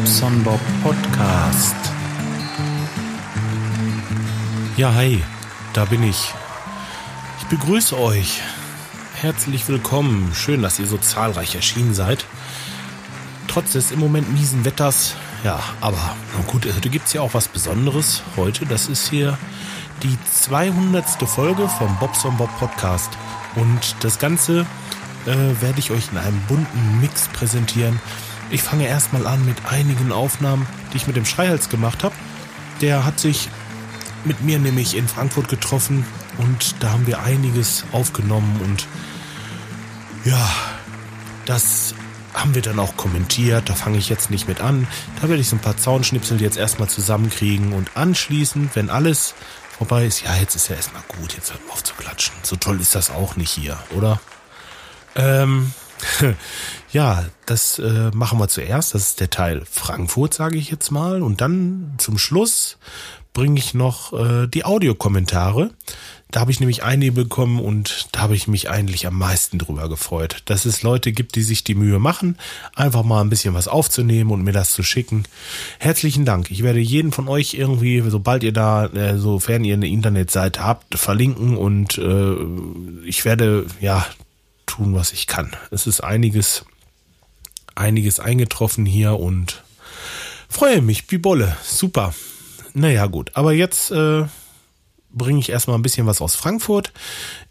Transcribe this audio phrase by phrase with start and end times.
[0.00, 1.76] Bobson Bob Podcast.
[4.78, 5.22] Ja, hi,
[5.74, 6.32] da bin ich.
[7.38, 8.40] Ich begrüße euch.
[9.16, 10.32] Herzlich willkommen.
[10.34, 12.24] Schön, dass ihr so zahlreich erschienen seid.
[13.46, 15.16] Trotz des im Moment miesen Wetters.
[15.44, 18.22] Ja, aber gut, heute gibt's ja auch was Besonderes.
[18.36, 19.36] Heute, das ist hier
[20.02, 21.04] die 200.
[21.28, 23.10] Folge vom Bobson Bob Podcast.
[23.54, 24.64] Und das Ganze
[25.26, 28.00] äh, werde ich euch in einem bunten Mix präsentieren.
[28.50, 32.14] Ich fange erstmal an mit einigen Aufnahmen, die ich mit dem Schreihals gemacht habe.
[32.80, 33.48] Der hat sich
[34.24, 36.04] mit mir nämlich in Frankfurt getroffen
[36.38, 38.86] und da haben wir einiges aufgenommen und
[40.24, 40.50] ja,
[41.46, 41.94] das
[42.34, 43.68] haben wir dann auch kommentiert.
[43.68, 44.86] Da fange ich jetzt nicht mit an.
[45.20, 49.34] Da werde ich so ein paar Zaunschnipsel jetzt erstmal zusammenkriegen und anschließend, wenn alles
[49.78, 52.34] vorbei ist, ja, jetzt ist ja erstmal gut, jetzt hört mal auf zu klatschen.
[52.42, 54.20] So toll ist das auch nicht hier, oder?
[55.14, 55.72] Ähm,
[56.92, 58.94] ja, das äh, machen wir zuerst.
[58.94, 61.22] Das ist der Teil Frankfurt, sage ich jetzt mal.
[61.22, 62.78] Und dann zum Schluss
[63.32, 65.70] bringe ich noch äh, die Audiokommentare.
[66.30, 69.88] Da habe ich nämlich einige bekommen und da habe ich mich eigentlich am meisten drüber
[69.88, 72.38] gefreut, dass es Leute gibt, die sich die Mühe machen,
[72.76, 75.24] einfach mal ein bisschen was aufzunehmen und mir das zu schicken.
[75.80, 76.52] Herzlichen Dank.
[76.52, 80.96] Ich werde jeden von euch irgendwie, sobald ihr da, äh, sofern ihr eine Internetseite habt,
[80.96, 82.36] verlinken und äh,
[83.04, 84.06] ich werde ja
[84.70, 85.56] tun, was ich kann.
[85.70, 86.64] Es ist einiges,
[87.74, 89.64] einiges eingetroffen hier und
[90.48, 91.56] freue mich wie Bolle.
[91.62, 92.14] Super.
[92.72, 93.32] Naja, gut.
[93.34, 94.24] Aber jetzt äh,
[95.10, 96.92] bringe ich erstmal ein bisschen was aus Frankfurt.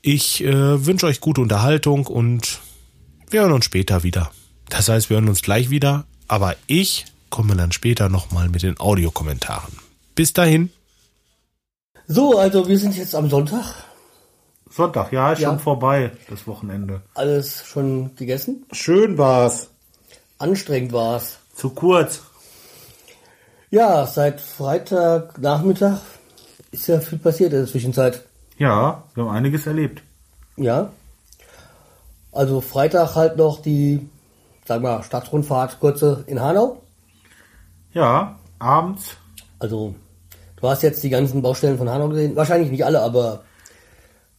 [0.01, 2.59] Ich äh, wünsche euch gute Unterhaltung und
[3.29, 4.31] wir hören uns später wieder.
[4.69, 8.79] Das heißt, wir hören uns gleich wieder, aber ich komme dann später nochmal mit den
[8.79, 9.73] Audiokommentaren.
[10.15, 10.71] Bis dahin.
[12.07, 13.88] So, also wir sind jetzt am Sonntag.
[14.69, 15.49] Sonntag, ja, ist Ja.
[15.49, 17.01] schon vorbei, das Wochenende.
[17.15, 18.65] Alles schon gegessen.
[18.71, 19.69] Schön war's.
[20.37, 21.39] Anstrengend war's.
[21.55, 22.21] Zu kurz.
[23.71, 25.99] Ja, seit Freitagnachmittag
[26.71, 28.23] ist ja viel passiert in der Zwischenzeit.
[28.57, 30.01] Ja, wir haben einiges erlebt.
[30.57, 30.91] Ja.
[32.31, 34.07] Also Freitag halt noch die,
[34.65, 36.81] sag mal, Stadtrundfahrt kurze in Hanau.
[37.91, 39.17] Ja, abends.
[39.57, 39.95] Also
[40.57, 42.35] du hast jetzt die ganzen Baustellen von Hanau gesehen.
[42.35, 43.43] Wahrscheinlich nicht alle, aber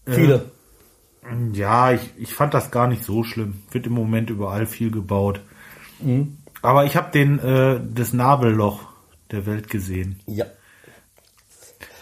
[0.06, 0.50] viele.
[1.52, 3.62] Ja, ich, ich fand das gar nicht so schlimm.
[3.70, 5.40] Wird im Moment überall viel gebaut.
[6.62, 8.88] Aber ich habe den äh, das Nabelloch
[9.30, 10.20] der Welt gesehen.
[10.26, 10.46] Ja.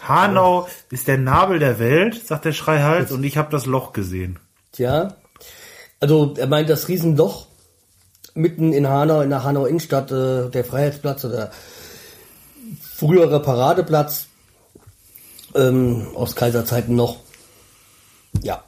[0.01, 4.39] Hanau ist der Nabel der Welt, sagt der Schreihals, und ich habe das Loch gesehen.
[4.71, 5.15] Tja.
[5.99, 7.47] Also er meint das Riesenloch
[8.33, 11.51] mitten in Hanau, in der Hanau Innenstadt, äh, der Freiheitsplatz oder
[12.81, 14.27] frühere Paradeplatz
[15.55, 17.17] ähm, aus Kaiserzeiten noch.
[18.41, 18.63] Ja.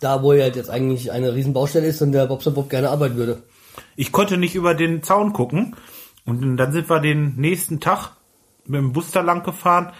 [0.00, 3.42] Da, wo ja jetzt eigentlich eine Riesenbaustelle ist und der Bobson Bob gerne arbeiten würde.
[3.96, 5.76] Ich konnte nicht über den Zaun gucken.
[6.26, 8.12] Und dann sind wir den nächsten Tag
[8.66, 9.92] mit dem Bus da lang gefahren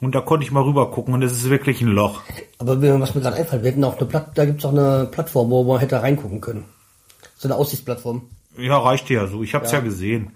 [0.00, 2.22] und da konnte ich mal rüber gucken und es ist wirklich ein Loch.
[2.58, 5.50] Aber was mir gerade einfällt, wir hätten auch eine Platt, da gibt's auch eine Plattform,
[5.50, 6.64] wo man hätte reingucken können.
[7.36, 8.28] So eine Aussichtsplattform.
[8.58, 9.42] Ja, reicht ja so.
[9.42, 9.80] Ich hab's ja.
[9.80, 10.32] gesehen.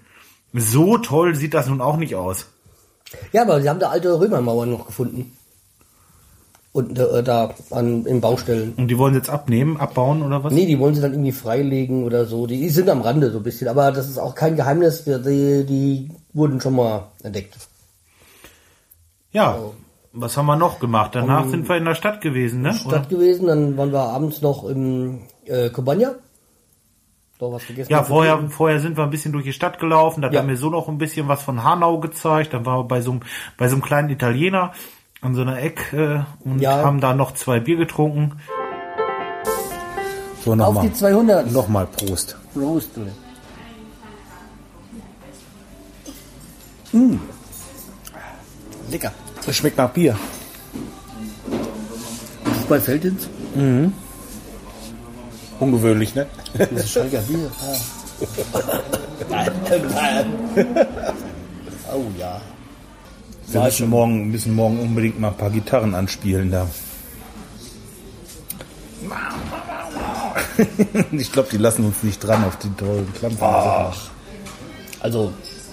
[0.53, 2.47] So toll sieht das nun auch nicht aus.
[3.31, 5.36] Ja, aber sie haben da alte Römermauern noch gefunden.
[6.73, 8.73] Und äh, da an, in Baustellen.
[8.77, 10.53] Und die wollen jetzt abnehmen, abbauen oder was?
[10.53, 12.45] Nee, die wollen sie dann irgendwie freilegen oder so.
[12.45, 15.03] Die, sind am Rande so ein bisschen, aber das ist auch kein Geheimnis.
[15.05, 17.55] Die, die, wurden schon mal entdeckt.
[19.31, 19.57] Ja.
[20.13, 21.13] Was haben wir noch gemacht?
[21.13, 22.73] Danach sind wir in der Stadt gewesen, ne?
[22.73, 26.15] Stadt gewesen, dann waren wir abends noch im äh, Kobanja.
[27.39, 27.91] Doch was vergessen.
[27.91, 30.39] Ja, vorher, vorher sind wir ein bisschen durch die Stadt gelaufen, da Ja.
[30.39, 33.11] er mir so noch ein bisschen was von Hanau gezeigt, dann waren wir bei so
[33.11, 33.21] einem,
[33.57, 34.71] bei so einem kleinen Italiener
[35.21, 36.77] an so einer Eck äh, und Ja.
[36.83, 38.33] haben da noch zwei Bier getrunken.
[40.43, 40.87] So, Auf nochmal.
[40.87, 41.51] die 200.
[41.51, 42.37] Nochmal Prost.
[42.53, 42.91] Prost.
[48.89, 49.11] Lecker.
[49.45, 50.17] Das schmeckt nach Bier.
[52.43, 53.29] Das ist bei Feldins.
[55.59, 56.27] Ungewöhnlich, ne?
[56.57, 57.51] Das ist Schräger Bier.
[61.93, 62.41] oh ja.
[63.49, 66.67] Wir müssen morgen, müssen morgen unbedingt mal ein paar Gitarren anspielen da.
[71.11, 73.39] Ich glaube, die lassen uns nicht dran auf die tollen Klampfen.
[73.41, 73.95] Ach.
[75.01, 75.31] Also,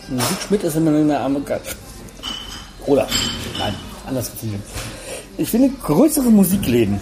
[0.09, 1.63] Musik Schmidt ist immer eine Amerikaner.
[2.87, 3.09] Oder,
[3.59, 3.75] nein,
[4.07, 4.63] anders formuliert.
[5.39, 7.01] Ich finde größere Musikläden,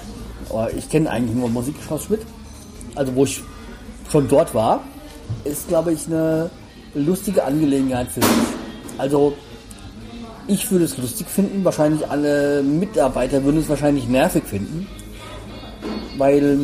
[0.48, 2.22] aber ich kenne eigentlich nur Musikhaus Schmidt,
[2.94, 3.42] also wo ich
[4.10, 4.84] schon dort war,
[5.44, 6.50] ist, glaube ich, eine
[6.94, 8.30] lustige Angelegenheit für sich.
[8.96, 9.34] Also,
[10.48, 14.86] ich würde es lustig finden, wahrscheinlich alle Mitarbeiter würden es wahrscheinlich nervig finden,
[16.18, 16.60] weil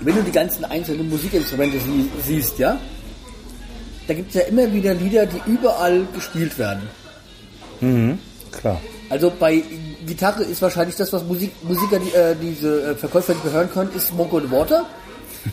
[0.00, 2.78] wenn du die ganzen einzelnen Musikinstrumente sie, siehst, ja,
[4.06, 6.82] da gibt es ja immer wieder Lieder, die überall gespielt werden.
[8.52, 8.80] Klar.
[9.08, 9.62] Also bei
[10.06, 13.70] Gitarre ist wahrscheinlich das, was Musik, Musiker, die, äh, diese äh, Verkäufer nicht mehr hören
[13.70, 14.86] können, ist Smoke and Water.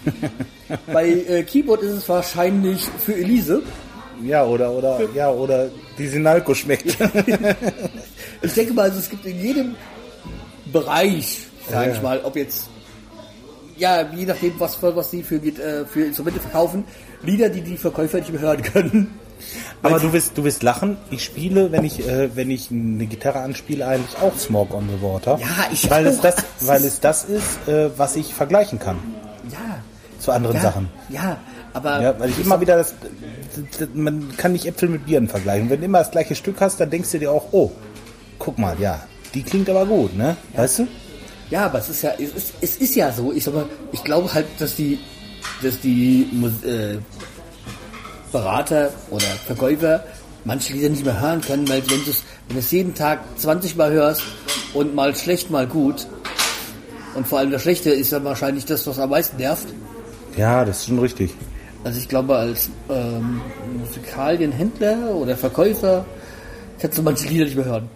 [0.93, 3.61] bei äh, Keyboard ist es wahrscheinlich für Elise.
[4.23, 6.97] Ja, oder, oder, ja, oder die Sinalco schmeckt.
[8.43, 9.75] Ich denke mal, also es gibt in jedem
[10.71, 12.69] Bereich, sage Ja, ich mal, ob jetzt,
[13.77, 16.83] ja, je nachdem, was, was sie für, äh, für Instrumente verkaufen,
[17.23, 19.19] Lieder, die die Verkäufer nicht mehr hören können.
[19.83, 20.97] Aber du wirst, du wirst lachen.
[21.11, 25.01] Ich spiele, wenn ich, äh, wenn ich eine Gitarre anspiele, eigentlich auch Smoke on the
[25.03, 25.37] Water.
[25.39, 26.23] Ja, ich weil es auch.
[26.23, 28.97] das, weil es das ist, äh, was ich vergleichen kann
[29.51, 29.79] Ja.
[30.19, 30.89] zu anderen Ja, Sachen.
[31.09, 31.37] ja,
[31.73, 32.93] aber Ja, weil ich immer wieder das,
[33.93, 35.69] man kann nicht Äpfel mit Bieren vergleichen.
[35.69, 37.71] Wenn du immer das gleiche Stück hast, dann denkst du dir auch, oh,
[38.39, 39.01] guck mal, ja,
[39.33, 40.35] die klingt aber gut, ne?
[40.55, 40.87] Weißt du?
[41.49, 43.31] Ja, aber es ist ja, es ist, es ist ja so.
[43.33, 44.99] Ich, mal, ich glaube halt, dass die,
[45.61, 46.27] dass die
[46.63, 46.97] äh,
[48.31, 50.03] Berater oder Verkäufer
[50.45, 53.19] manche Lieder nicht mehr hören können, weil wenn du es, wenn du es jeden Tag
[53.37, 54.23] 20 Mal hörst
[54.73, 56.07] und mal schlecht, mal gut
[57.15, 59.67] und vor allem das Schlechte ist dann wahrscheinlich das, was am meisten nervt.
[60.37, 61.31] Ja, das ist schon richtig.
[61.83, 63.41] Also ich glaube, als ähm,
[63.79, 66.05] Musikalienhändler oder Verkäufer
[66.79, 67.89] kannst du manche Lieder nicht mehr hören.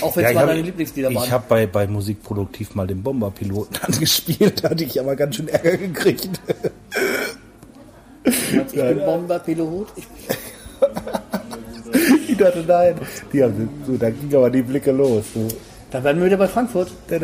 [0.00, 1.24] Auch wenn es mal deine Lieblingslieder waren.
[1.24, 5.48] Ich habe bei, bei Musikproduktiv mal den Bomberpiloten angespielt, da hatte ich aber ganz schön
[5.48, 6.40] Ärger gekriegt.
[8.24, 9.88] ich bin Bomberpilot.
[9.96, 10.06] Ich
[12.28, 12.94] Ich dachte, nein.
[13.32, 15.24] Die haben, so, da ging aber die Blicke los.
[15.32, 15.48] So.
[15.90, 16.92] Da werden wir wieder bei Frankfurt.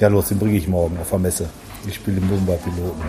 [0.00, 1.48] Ja, los, den bringe ich morgen auf der Messe.
[1.86, 3.02] Ich spiele den Bomberpiloten.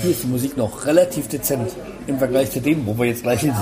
[0.00, 1.72] Hier ist die Musik noch relativ dezent
[2.06, 3.54] im Vergleich zu dem, wo wir jetzt gleich sind.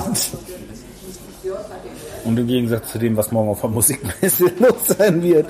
[2.23, 5.47] Und im Gegensatz zu dem, was morgen auf der Musikmesse los sein wird.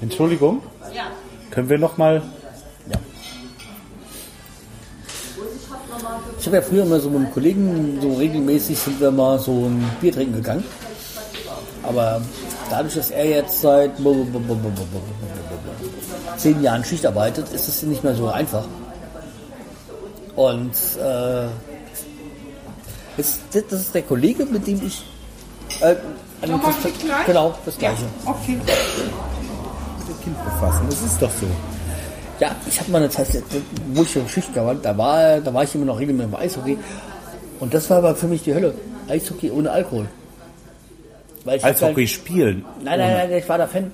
[0.00, 0.62] Entschuldigung?
[0.94, 1.10] Ja.
[1.50, 2.22] Können wir noch mal
[6.38, 9.66] Ich habe ja früher immer so mit einem Kollegen, so regelmäßig sind wir mal so
[9.66, 10.64] ein Bier trinken gegangen.
[11.82, 12.22] Aber
[12.70, 13.98] dadurch, dass er jetzt seit
[16.38, 18.64] zehn Jahren Schicht arbeitet, ist es nicht mehr so einfach.
[20.36, 21.46] Und äh,
[23.16, 25.04] ist, das ist der Kollege, mit dem ich
[25.80, 25.96] äh,
[26.40, 27.26] an Nochmal das, gleich?
[27.26, 28.04] genau das gleiche.
[28.24, 28.52] Okay.
[28.52, 30.86] mit dem Kind befassen?
[30.88, 31.46] Das ist doch so.
[32.38, 33.26] Ja, ich habe mal eine Zeit,
[33.92, 36.78] wo ich in Schicht war, da war, da war ich immer noch regelmäßig beim Eishockey.
[37.58, 38.74] Und das war aber für mich die Hölle.
[39.08, 40.06] Eishockey ohne Alkohol.
[41.44, 42.64] Weil ich hab Als Hockey spielen.
[42.82, 43.90] Nein, nein, nein, ich war da Fan.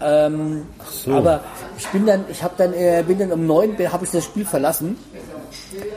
[0.00, 1.14] Ähm, so.
[1.14, 1.40] Aber
[1.76, 4.46] ich bin dann, ich habe dann, äh, bin dann um neun, habe ich das Spiel
[4.46, 4.96] verlassen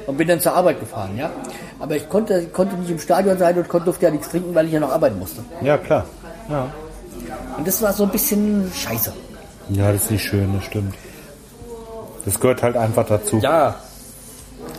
[0.07, 1.31] und bin dann zur Arbeit gefahren, ja.
[1.79, 4.67] Aber ich konnte, konnte nicht im Stadion sein und konnte, durfte ja nichts trinken, weil
[4.67, 5.41] ich ja noch arbeiten musste.
[5.61, 6.05] Ja, klar.
[6.50, 6.67] Ja.
[7.57, 9.13] Und das war so ein bisschen scheiße.
[9.69, 10.95] Ja, das ist nicht schön, das stimmt.
[12.25, 13.39] Das gehört halt einfach dazu.
[13.39, 13.75] Ja.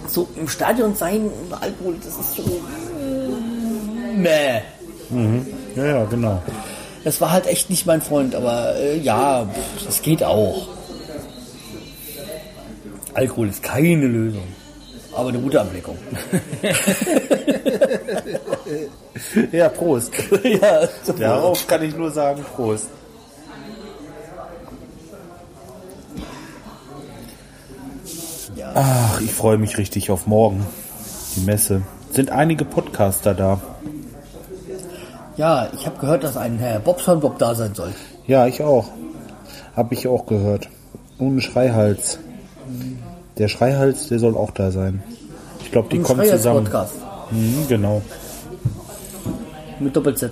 [0.08, 2.42] So im Stadion sein ohne Alkohol, das ist so.
[2.42, 4.60] äh, Meh.
[5.76, 6.42] ja, ja genau.
[7.04, 10.68] Das war halt echt nicht mein Freund, aber äh, ja, pff, das geht auch.
[13.12, 14.42] Alkohol ist keine Lösung,
[15.14, 15.98] aber eine gute Ablenkung.
[19.52, 20.12] Ja, Prost.
[20.42, 22.88] ja, Darauf kann ich nur sagen, Prost.
[28.74, 30.66] Ach, ich freue mich richtig auf morgen.
[31.36, 31.82] Die Messe.
[32.10, 33.60] Sind einige Podcaster da?
[35.36, 37.92] Ja, ich habe gehört, dass ein Herr Bobson Bob da sein soll.
[38.26, 38.86] Ja, ich auch.
[39.76, 40.68] Habe ich auch gehört.
[41.18, 42.18] Und ein Schreihals.
[43.38, 45.02] Der Schreihals, der soll auch da sein.
[45.60, 46.64] Ich glaube, die Ein kommen Schreiers zusammen.
[46.64, 46.94] Podcast
[47.30, 48.02] Mhm, genau.
[49.80, 50.30] mit Doppel-Z.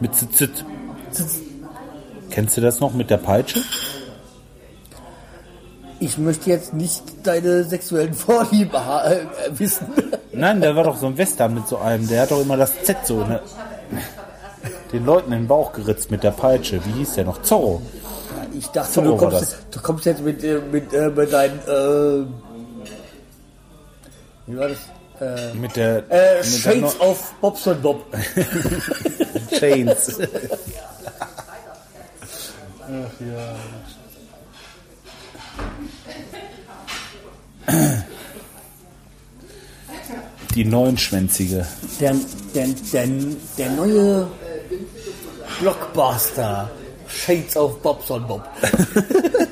[0.00, 0.64] Mit Zit.
[2.30, 3.60] Kennst du das noch mit der Peitsche?
[5.98, 9.26] Ich möchte jetzt nicht deine sexuellen Vorlieben äh,
[9.58, 9.86] wissen.
[10.32, 12.06] Nein, der war doch so ein Western mit so einem.
[12.08, 13.40] Der hat doch immer das Z so ne?
[14.92, 16.84] den Leuten in den Bauch geritzt mit der Peitsche.
[16.84, 17.42] Wie hieß der noch?
[17.42, 17.82] Zorro.
[18.52, 22.26] Ich dachte, So du kommst, du kommst jetzt mit, äh, mit, äh, mit deinen, äh,
[24.46, 24.78] wie war das?
[25.20, 28.04] Äh, Mit der, äh, mit der Shades No- of Bobson Bob.
[29.58, 30.18] Chains.
[40.54, 41.66] Die neunschwänzige.
[42.00, 42.14] Der,
[42.54, 43.06] der, der,
[43.58, 44.26] der neue
[45.60, 46.70] Blockbuster.
[47.08, 48.42] Shades of Bobson Bob.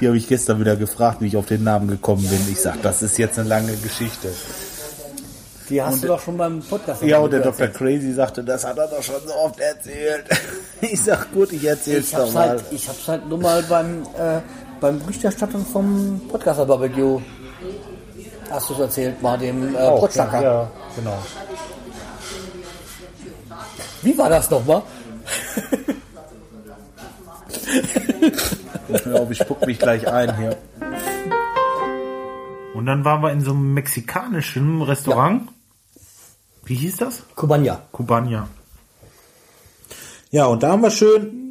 [0.00, 2.40] Die habe ich gestern wieder gefragt, wie ich auf den Namen gekommen bin.
[2.50, 4.32] Ich sag, das ist jetzt eine lange Geschichte.
[5.68, 7.70] Die hast du doch schon beim Podcast Ja, und der erzählt.
[7.74, 7.86] Dr.
[7.86, 10.24] Crazy sagte, das hat er doch schon so oft erzählt.
[10.80, 12.48] Ich sag, gut, ich erzähl's Ich doch mal.
[12.48, 14.40] halt, ich hab's halt nur mal beim, äh,
[14.80, 17.20] beim Berichterstatten vom Podcaster Barbecue
[18.52, 20.08] hast du es erzählt, mal dem äh, Auch.
[20.14, 21.18] Ja, genau.
[24.02, 24.82] Wie war das nochmal?
[29.04, 30.56] Hör auf, ich spuck mich gleich ein hier.
[32.74, 35.48] Und dann waren wir in so einem mexikanischen Restaurant.
[36.64, 37.22] Wie hieß das?
[37.34, 37.82] Kubanja.
[37.92, 38.48] Kubania.
[40.30, 41.41] Ja, und da haben wir schön.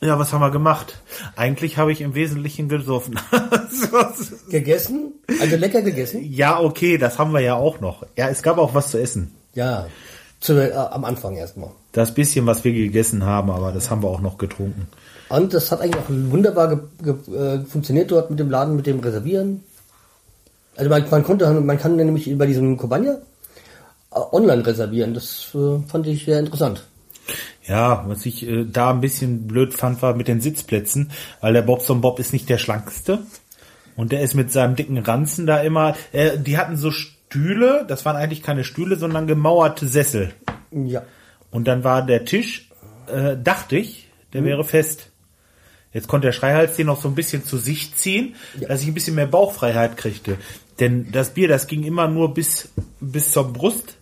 [0.00, 1.00] Ja, was haben wir gemacht?
[1.36, 3.18] Eigentlich habe ich im Wesentlichen gesoffen.
[4.50, 5.12] Gegessen?
[5.40, 6.22] Also lecker gegessen?
[6.22, 8.04] ja, okay, das haben wir ja auch noch.
[8.16, 9.32] Ja, es gab auch was zu essen.
[9.54, 9.86] Ja.
[10.40, 11.70] Zu, äh, am Anfang erstmal.
[11.92, 14.86] Das bisschen, was wir gegessen haben, aber das haben wir auch noch getrunken.
[15.30, 18.86] Und das hat eigentlich auch wunderbar ge ge äh, funktioniert dort mit dem Laden, mit
[18.86, 19.64] dem Reservieren.
[20.76, 23.14] Also man, man konnte, man kann nämlich über diesen Kobanja
[24.12, 25.14] äh, online reservieren.
[25.14, 26.84] Das äh, fand ich sehr interessant.
[27.66, 31.62] Ja, was ich äh, da ein bisschen blöd fand, war mit den Sitzplätzen, weil der
[31.62, 33.20] Bobson Bob ist nicht der schlankste.
[33.96, 38.04] Und der ist mit seinem dicken Ranzen da immer, äh, die hatten so Stühle, das
[38.04, 40.32] waren eigentlich keine Stühle, sondern gemauerte Sessel.
[40.70, 41.02] Ja.
[41.50, 42.70] Und dann war der Tisch,
[43.12, 45.10] äh, dachte ich, der wäre fest.
[45.92, 48.34] Jetzt konnte der Schreihals den noch so ein bisschen zu sich ziehen,
[48.68, 50.36] dass ich ein bisschen mehr Bauchfreiheit kriegte.
[50.78, 52.68] Denn das Bier, das ging immer nur bis,
[53.00, 53.95] bis zur Brust.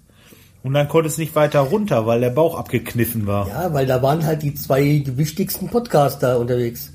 [0.65, 3.47] Und dann konnte es nicht weiter runter, weil der Bauch abgekniffen war.
[3.49, 6.91] Ja, weil da waren halt die zwei wichtigsten Podcaster unterwegs.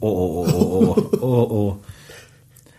[0.00, 1.76] Oh, oh, oh, oh, oh, oh, oh.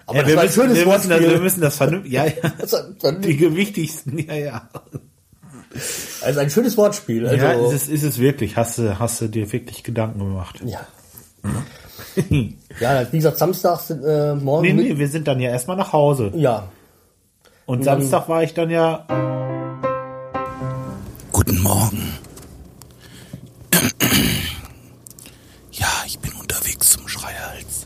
[0.05, 3.11] Aber Ja, wir, müssen, schönes wir, müssen das, wir müssen das vernünftig, ja, ja.
[3.11, 4.69] Die gewichtigsten, ja, ja.
[6.21, 7.25] Also ein schönes Wortspiel.
[7.25, 8.57] Also, ja, ist es, ist es wirklich.
[8.57, 10.61] Hast du, hast du dir wirklich Gedanken gemacht?
[10.65, 10.81] ja.
[12.81, 14.63] Ja, wie gesagt, Samstag sind, äh, morgen.
[14.63, 16.31] Nee, nee, wir sind dann ja erstmal nach Hause.
[16.35, 16.69] Ja.
[17.69, 19.05] Und Samstag war ich dann ja.
[21.31, 22.13] Guten Morgen.
[25.71, 27.85] Ja, ich bin unterwegs zum Schreihals.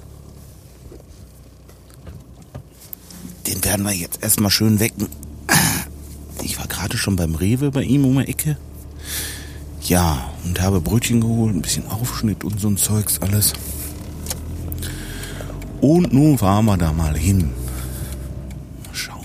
[3.45, 5.09] Den werden wir jetzt erstmal schön wecken.
[6.41, 8.57] Ich war gerade schon beim Rewe bei ihm um die Ecke.
[9.81, 13.51] Ja, und habe Brötchen geholt, ein bisschen Aufschnitt und so ein Zeugs alles.
[15.81, 17.51] Und nun fahren wir da mal hin.
[18.85, 19.23] Mal schauen.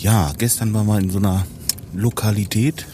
[0.00, 1.44] Ja, gestern waren wir in so einer
[1.92, 2.86] Lokalität.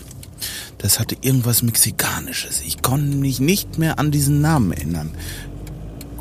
[0.78, 2.60] Das hatte irgendwas Mexikanisches.
[2.62, 5.10] Ich konnte mich nicht mehr an diesen Namen erinnern.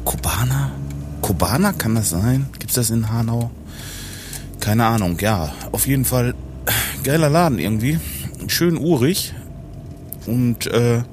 [0.05, 0.71] Kubana?
[1.21, 2.47] Kubana kann das sein?
[2.59, 3.51] Gibt's das in Hanau?
[4.59, 5.53] Keine Ahnung, ja.
[5.71, 6.35] Auf jeden Fall
[7.03, 7.99] geiler Laden irgendwie.
[8.47, 9.33] Schön urig.
[10.27, 11.03] Und äh,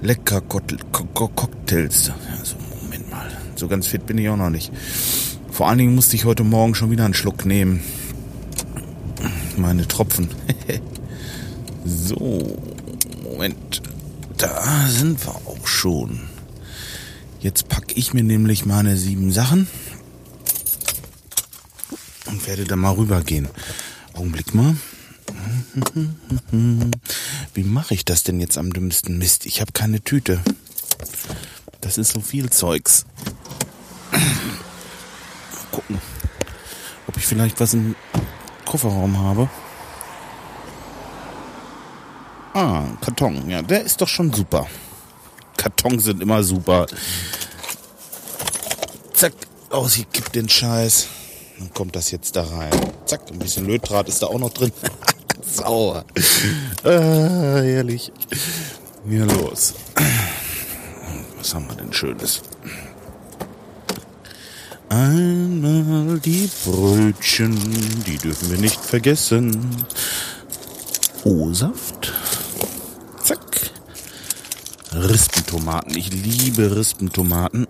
[0.00, 2.12] lecker Cocktail- Co- Co- Cocktails.
[2.38, 3.26] Also, Moment mal.
[3.56, 4.72] So ganz fit bin ich auch noch nicht.
[5.50, 7.80] Vor allen Dingen musste ich heute Morgen schon wieder einen Schluck nehmen.
[9.56, 10.28] Meine Tropfen.
[11.84, 12.58] so,
[13.22, 13.82] Moment.
[14.36, 16.20] Da sind wir auch schon.
[17.40, 19.66] Jetzt packe ich mir nämlich meine sieben Sachen
[22.26, 23.48] und werde da mal rübergehen.
[24.12, 24.76] Augenblick mal.
[27.54, 29.18] Wie mache ich das denn jetzt am dümmsten?
[29.18, 30.40] Mist, ich habe keine Tüte.
[31.80, 33.06] Das ist so viel Zeugs.
[34.12, 34.20] Mal
[35.70, 35.98] gucken,
[37.06, 37.94] ob ich vielleicht was im
[38.66, 39.48] Kofferraum habe.
[42.52, 43.48] Ah, Karton.
[43.48, 44.66] Ja, der ist doch schon super.
[45.56, 46.86] Kartons sind immer super.
[49.14, 49.32] Zack,
[49.70, 51.08] ausgekippt den Scheiß.
[51.58, 52.70] Dann kommt das jetzt da rein.
[53.06, 54.72] Zack, ein bisschen Lötdraht ist da auch noch drin.
[55.42, 56.04] Sauer.
[56.82, 58.12] Ah, herrlich.
[59.08, 59.74] Ja, los.
[61.38, 62.42] Was haben wir denn Schönes?
[64.96, 67.54] Einmal die Brötchen,
[68.06, 69.84] die dürfen wir nicht vergessen.
[71.22, 72.14] O-Saft.
[73.22, 73.72] Zack.
[74.94, 75.98] Rispentomaten.
[75.98, 77.66] Ich liebe Rispentomaten.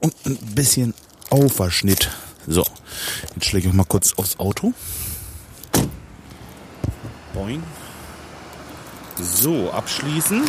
[0.00, 0.94] Und ein bisschen
[1.30, 2.08] Auferschnitt.
[2.46, 2.64] So,
[3.34, 4.72] jetzt schläge ich mal kurz aufs Auto.
[7.34, 7.64] Boing.
[9.20, 10.44] So, abschließen.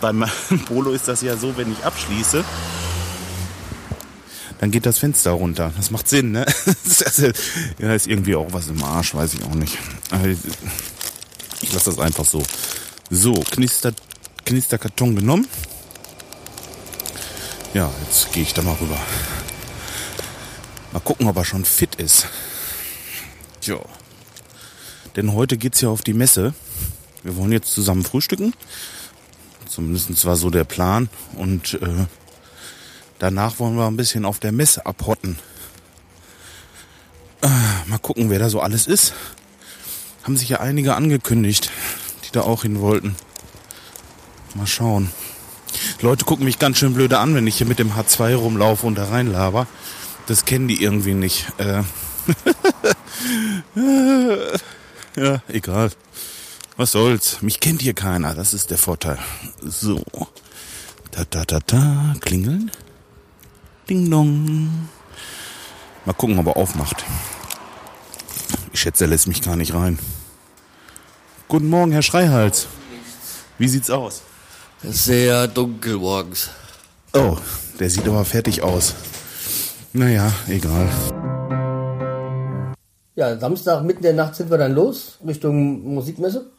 [0.00, 0.24] Beim
[0.66, 2.44] Polo ist das ja so, wenn ich abschließe,
[4.58, 5.72] dann geht das Fenster runter.
[5.76, 6.46] Das macht Sinn, ne?
[7.78, 9.76] Ja, ist irgendwie auch was im Arsch, weiß ich auch nicht.
[11.60, 12.42] Ich lasse das einfach so.
[13.10, 13.92] So, Knister,
[14.44, 15.46] Knisterkarton genommen.
[17.74, 18.98] Ja, jetzt gehe ich da mal rüber.
[20.92, 22.26] Mal gucken, ob er schon fit ist.
[23.62, 23.84] Jo.
[25.16, 26.54] Denn heute geht's ja auf die Messe.
[27.22, 28.54] Wir wollen jetzt zusammen frühstücken.
[29.76, 31.08] Zumindest war so der Plan.
[31.36, 32.06] Und äh,
[33.18, 35.38] Danach wollen wir ein bisschen auf der Messe abhotten.
[37.42, 37.48] Äh,
[37.86, 39.14] mal gucken, wer da so alles ist.
[40.24, 41.70] Haben sich ja einige angekündigt,
[42.24, 43.16] die da auch hin wollten.
[44.54, 45.10] Mal schauen.
[46.00, 48.96] Leute gucken mich ganz schön blöde an, wenn ich hier mit dem H2 rumlaufe und
[48.96, 49.66] da reinlaber.
[50.26, 51.46] Das kennen die irgendwie nicht.
[51.58, 51.82] Äh
[55.16, 55.90] ja, egal.
[56.78, 57.40] Was soll's?
[57.40, 58.34] Mich kennt hier keiner.
[58.34, 59.18] Das ist der Vorteil.
[59.62, 60.02] So.
[61.10, 62.14] Ta ta ta ta.
[62.20, 62.70] Klingeln.
[63.88, 64.88] Ding dong.
[66.04, 67.04] Mal gucken, ob er aufmacht.
[68.72, 69.98] Ich schätze, er lässt mich gar nicht rein.
[71.48, 72.66] Guten Morgen, Herr Schreihals.
[73.56, 74.20] Wie sieht's aus?
[74.82, 76.50] Sehr dunkel morgens.
[77.14, 77.38] Oh,
[77.80, 78.94] der sieht aber fertig aus.
[79.94, 80.90] Naja, egal.
[83.14, 86.50] Ja, Samstag mitten in der Nacht sind wir dann los Richtung Musikmesse.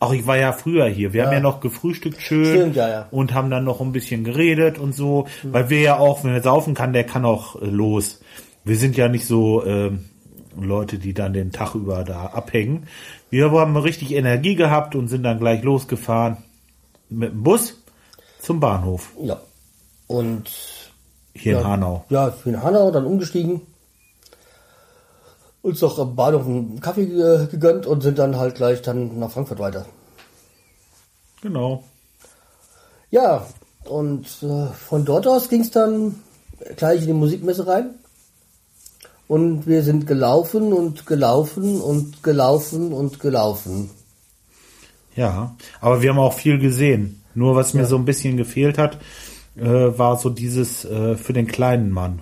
[0.00, 1.12] Auch ich war ja früher hier.
[1.12, 3.08] Wir haben ja noch gefrühstückt schön Stimmt, ja, ja.
[3.10, 6.42] und haben dann noch ein bisschen geredet und so, weil wir ja auch, wenn er
[6.42, 8.20] saufen kann, der kann auch äh, los.
[8.64, 10.06] Wir sind ja nicht so ähm,
[10.60, 12.86] Leute, die dann den Tag über da abhängen.
[13.30, 16.38] Wir haben richtig Energie gehabt und sind dann gleich losgefahren
[17.08, 17.82] mit dem Bus
[18.40, 19.40] zum Bahnhof Ja.
[20.06, 20.50] Und
[21.34, 22.04] hier ja, in Hanau.
[22.10, 23.62] Ja, in Hanau, dann umgestiegen.
[25.64, 29.30] Uns noch am Bahnhof einen Kaffee äh, gegönnt und sind dann halt gleich dann nach
[29.30, 29.86] Frankfurt weiter.
[31.40, 31.82] Genau.
[33.10, 33.46] Ja,
[33.86, 36.16] und äh, von dort aus ging es dann
[36.76, 37.94] gleich in die Musikmesse rein.
[39.26, 43.88] Und wir sind gelaufen und gelaufen und gelaufen und gelaufen.
[45.16, 47.22] Ja, aber wir haben auch viel gesehen.
[47.34, 47.86] Nur was mir Ja.
[47.86, 48.98] so ein bisschen gefehlt hat,
[49.56, 52.20] äh, war so dieses äh, für den kleinen Mann.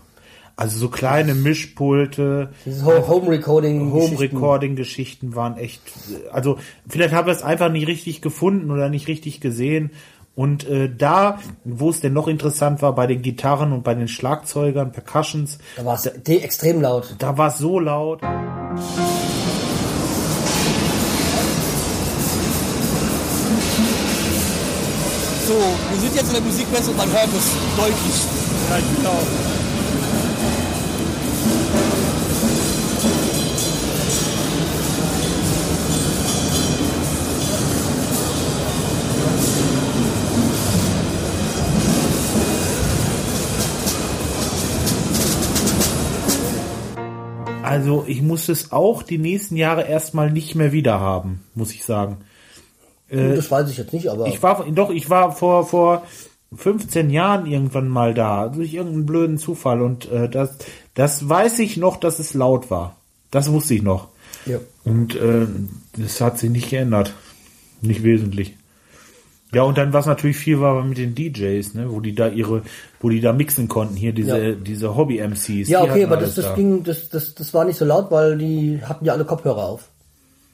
[0.57, 3.91] Also so kleine Mischpulte, Dieses Ho- Home Recording.
[3.93, 5.81] Home Recording Geschichten waren echt,
[6.31, 9.91] also vielleicht haben wir es einfach nicht richtig gefunden oder nicht richtig gesehen.
[10.35, 14.09] Und äh, da, wo es denn noch interessant war, bei den Gitarren und bei den
[14.09, 17.17] Schlagzeugern, Percussions, Da war es extrem laut.
[17.19, 18.21] da war es so laut.
[25.47, 25.55] So,
[25.91, 28.23] wir sind jetzt in der Musikmesse und man hört es deutlich.
[28.71, 29.19] Ja, genau.
[47.73, 51.85] Also ich muss es auch die nächsten Jahre erstmal nicht mehr wieder haben, muss ich
[51.85, 52.19] sagen.
[53.37, 56.03] das weiß ich jetzt nicht, aber Ich war doch, ich war vor vor
[56.55, 60.57] 15 Jahren irgendwann mal da, durch irgendeinen blöden Zufall und äh, das
[60.95, 62.97] das weiß ich noch, dass es laut war.
[63.31, 64.09] Das wusste ich noch.
[64.47, 64.59] ja.
[64.85, 65.47] Und äh,
[65.97, 67.15] das hat sich nicht geändert,
[67.81, 68.57] nicht wesentlich.
[69.55, 72.63] Ja, und dann was natürlich viel war mit den DJs, ne, wo die da ihre,
[73.01, 74.53] wo die da mixen konnten, hier diese Ja.
[74.55, 75.69] diese Hobby MCs.
[75.69, 76.55] Ja, okay, aber das, das da.
[76.55, 79.89] ging, das, das, das war nicht so laut, weil die hatten ja alle Kopfhörer auf.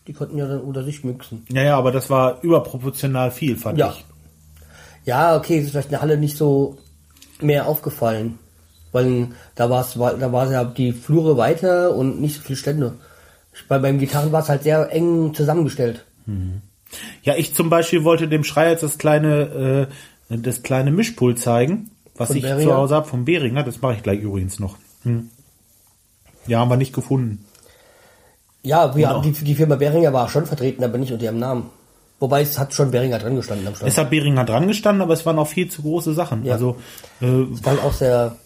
[0.09, 1.45] Die konnten ja dann unter sich mixen.
[1.51, 3.91] Ja, ja, aber das war überproportional viel, fand Ja.
[3.97, 4.05] ich.
[5.05, 6.77] Ja, okay, ist vielleicht in der Halle nicht so
[7.41, 8.39] mehr aufgefallen.
[8.91, 12.95] Weil da war es, da war ja die Flure weiter und nicht so viele Stände.
[13.69, 16.05] Bei, beim Gitarren war es halt sehr eng zusammengestellt.
[17.23, 19.89] Ja, ich zum Beispiel wollte dem Schrei jetzt das kleine,
[20.31, 22.63] äh, das kleine Mischpult zeigen, was Von ich Behringer?
[22.71, 23.63] zu Hause habe vom Behringer.
[23.63, 24.77] Das mache ich gleich übrigens noch.
[25.05, 25.31] Hm.
[26.47, 27.45] Ja, haben wir nicht gefunden.
[28.63, 29.21] Ja, wir, Genau.
[29.23, 31.71] die, die Firma Behringer war schon vertreten, aber nicht unter ihrem Namen.
[32.21, 33.91] Wobei es hat schon Behringer dran gestanden am Stand.
[33.93, 36.45] Es hat Behringer dran gestanden, aber es waren auch viel zu große Sachen.
[36.45, 36.55] Ja.
[36.55, 36.77] Also
[37.21, 38.37] äh, Das waren auch sehr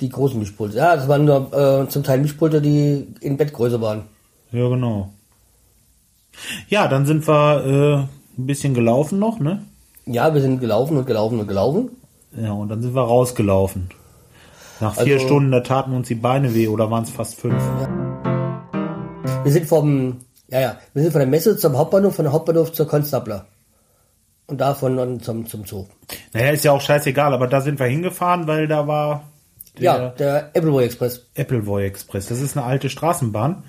[0.00, 0.76] die großen Mischpulte.
[0.76, 1.52] Ja, das waren nur
[1.84, 4.02] äh, zum Teil Mischpulte, die in Bettgröße waren.
[4.52, 5.12] ja genau.
[6.68, 9.64] Ja, dann sind wir äh, ein bisschen gelaufen noch, ne?
[10.06, 11.90] Ja, wir sind gelaufen und gelaufen und gelaufen.
[12.40, 13.90] Ja, und dann sind wir rausgelaufen.
[14.80, 17.62] Nach vier Also- Stunden, da taten uns die Beine weh, oder waren es fast fünf?
[19.44, 22.72] Wir sind vom, ja, ja, wir sind von der Messe zum Hauptbahnhof, von der Hauptbahnhof
[22.72, 23.46] zur Konstabler.
[24.46, 25.86] Und davon dann zum, zum Zoo.
[26.32, 29.24] Naja, ist ja auch scheißegal, aber da sind wir hingefahren, weil da war
[29.78, 31.26] der ja, der Appleboy Express.
[31.36, 32.26] Appleboy Express.
[32.26, 33.62] Das ist eine alte Straßenbahn.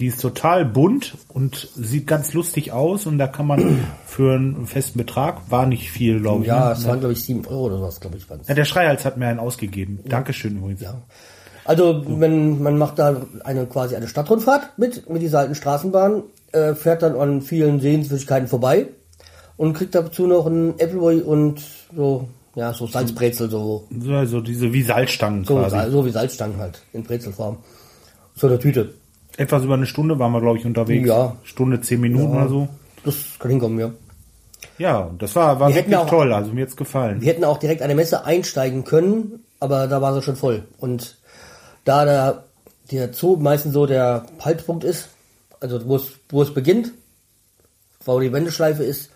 [0.00, 4.66] Die ist total bunt und sieht ganz lustig aus und da kann man für einen
[4.66, 6.48] festen Betrag, war nicht viel, glaube ich.
[6.48, 6.72] Ja, ne?
[6.72, 8.48] es waren, glaube ich, sieben Euro oder was, glaube ich, waren's.
[8.48, 10.00] ja, der Schreihals hat mir einen ausgegeben.
[10.06, 10.80] Dankeschön übrigens.
[10.80, 11.02] Ja.
[11.66, 16.74] Also, wenn, man macht da eine, quasi eine Stadtrundfahrt mit, mit dieser alten Straßenbahn, äh,
[16.74, 18.86] fährt dann an vielen Sehenswürdigkeiten vorbei
[19.58, 21.60] und kriegt dazu noch einen Appleboy und
[21.94, 25.90] so, ja, so Salzbrezel, so, So, also diese wie Salzstangen so, quasi.
[25.90, 27.58] so wie Salzstangen halt, in Brezelform.
[28.34, 28.94] So eine Tüte.
[29.36, 31.08] Etwas über eine Stunde waren wir, glaube ich, unterwegs.
[31.08, 31.36] Ja.
[31.44, 32.40] Stunde, zehn Minuten Ja.
[32.42, 32.68] oder so.
[33.04, 33.90] Das kann hinkommen, ja.
[34.78, 36.32] Ja, und das war, war Wir wirklich auch- toll.
[36.32, 37.20] Also mir jetzt gefallen.
[37.20, 40.64] Wir hätten auch direkt an der Messe einsteigen können, aber da war sie schon voll.
[40.78, 41.16] Und
[41.84, 42.44] da der,
[42.90, 45.08] der Zoo meistens so der Haltpunkt ist,
[45.60, 46.92] also wo es, wo es beginnt,
[48.04, 49.10] wo die Wendeschleife ist,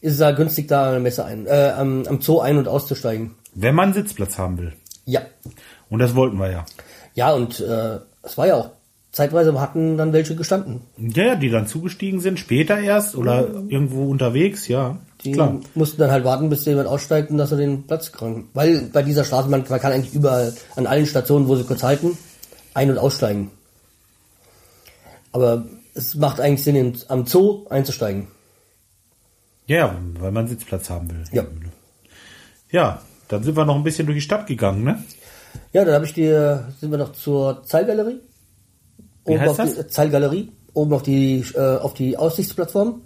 [0.00, 2.68] ist es ja günstig da an der Messe ein, äh, am, am Zoo ein- und
[2.68, 3.34] auszusteigen.
[3.54, 4.72] Wenn man einen Sitzplatz haben will.
[5.06, 5.22] Ja.
[5.90, 6.64] Und das wollten wir ja.
[7.14, 8.70] Ja, und äh, es war ja auch,
[9.14, 10.80] zeitweise hatten dann welche gestanden.
[10.98, 14.98] Ja, die dann zugestiegen sind, später erst oder irgendwo unterwegs, ja.
[15.22, 15.60] Die Klar.
[15.74, 18.48] mussten dann halt warten, bis jemand aussteigt und dass er den Platz kriegen.
[18.54, 22.18] Weil bei dieser Straßenbahn, man kann eigentlich überall, an allen Stationen, wo sie kurz halten,
[22.74, 23.52] ein- und aussteigen.
[25.30, 28.26] Aber es macht eigentlich Sinn, am Zoo einzusteigen.
[29.66, 31.24] Ja, weil man Sitzplatz haben will.
[31.30, 31.44] Ja.
[32.72, 35.04] Ja, dann sind wir noch ein bisschen durch die Stadt gegangen, ne?
[35.72, 38.18] Ja, dann habe ich dir, sind wir noch zur Zeilgalerie.
[39.26, 39.74] Wie Oben auf das?
[39.74, 40.52] Die, Zeilgalerie.
[40.74, 43.00] Oben auf die, äh, auf die Aussichtsplattform.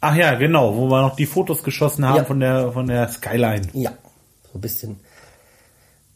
[0.00, 2.24] Ach ja, genau, wo wir noch die Fotos geschossen haben Ja.
[2.24, 3.68] von der von der Skyline.
[3.72, 3.92] Ja,
[4.50, 4.96] so ein bisschen.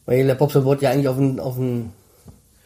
[0.07, 1.57] Weil der Bobson wollte ja eigentlich auf ein, auf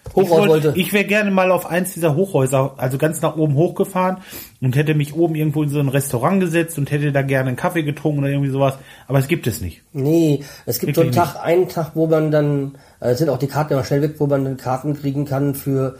[0.05, 0.73] ein Ich, Hochhaus wollt- wollte.
[0.77, 4.19] ich wäre gerne mal auf eins dieser Hochhäuser, also ganz nach oben hochgefahren
[4.61, 7.57] und hätte mich oben irgendwo in so ein Restaurant gesetzt und hätte da gerne einen
[7.57, 8.75] Kaffee getrunken oder irgendwie sowas.
[9.07, 9.83] Aber es gibt es nicht.
[9.93, 13.39] Nee, es gibt so einen Wirklich Tag, einen Tag, wo man dann, äh, sind auch
[13.39, 15.97] die Karten immer schnell weg, wo man dann Karten kriegen kann für,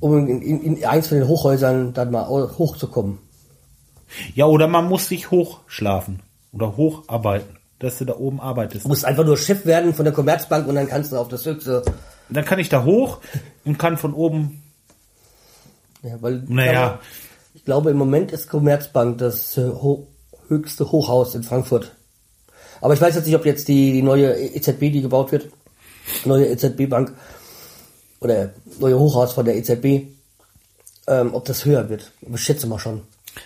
[0.00, 3.18] um in, in, in eins von den Hochhäusern dann mal hochzukommen.
[4.34, 6.20] Ja, oder man muss sich hochschlafen
[6.52, 8.84] oder hocharbeiten, dass du da oben arbeitest.
[8.84, 11.44] Du musst einfach nur Chef werden von der Commerzbank und dann kannst du auf das
[11.44, 11.82] höchste,
[12.30, 13.20] Dann kann ich da hoch
[13.64, 14.62] und kann von oben,
[16.02, 17.00] ja, weil, naja,
[17.54, 20.08] ich glaube im Moment ist Commerzbank das äh, ho
[20.48, 21.94] höchste Hochhaus in Frankfurt.
[22.80, 25.48] Aber ich weiß jetzt nicht, ob jetzt die, die neue EZB, die gebaut wird,
[26.26, 27.14] neue EZB-Bank
[28.20, 30.08] oder neue Hochhaus von der EZB,
[31.06, 32.12] ähm, ob das höher wird.
[32.20, 33.02] Ich schätze mal schon.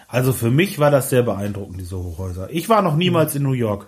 [0.08, 2.48] also für mich war das sehr beeindruckend, diese Hochhäuser.
[2.50, 3.86] Ich war noch niemals in New York.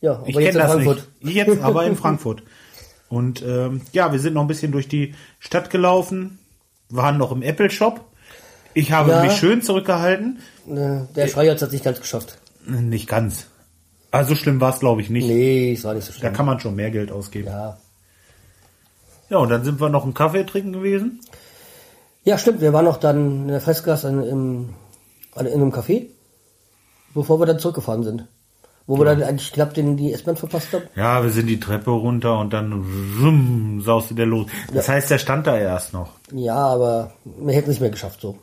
[0.00, 1.08] Ja, aber Ich jetzt kenne in das Frankfurt.
[1.20, 1.36] nicht.
[1.36, 2.42] Jetzt aber in Frankfurt.
[3.08, 6.38] Und ähm, ja, wir sind noch ein bisschen durch die Stadt gelaufen,
[6.88, 8.00] waren noch im Apple Shop.
[8.74, 9.22] Ich habe Ja.
[9.22, 10.40] mich schön zurückgehalten.
[10.66, 12.38] Ne, Der Schreihals hat nicht ganz geschafft.
[12.66, 13.46] Nicht ganz.
[14.10, 15.26] Also schlimm war es, glaube ich, nicht.
[15.26, 16.32] Nee, es war nicht so Da schlimm.
[16.32, 17.48] kann man schon mehr Geld ausgeben.
[17.48, 17.78] Ja.
[19.30, 19.38] Ja.
[19.38, 21.20] und dann sind wir noch einen Kaffee trinken gewesen.
[22.24, 22.60] ja, stimmt.
[22.60, 24.68] Wir waren noch dann in der Fressgas in, im,
[25.38, 26.06] in einem Café,
[27.14, 28.26] bevor wir dann zurückgefahren sind.
[28.88, 30.84] Wo wir dann eigentlich knapp den, die S-Bahn verpasst haben.
[30.94, 32.72] Ja, wir sind die Treppe runter und dann
[33.20, 34.46] rum, sauste der los.
[34.72, 36.12] Das heißt, der stand da erst noch.
[36.32, 38.38] Ja, aber wir hätten es nicht mehr geschafft so.